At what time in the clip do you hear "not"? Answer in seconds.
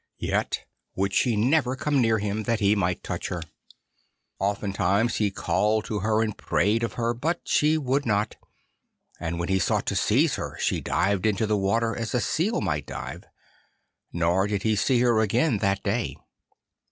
8.03-8.35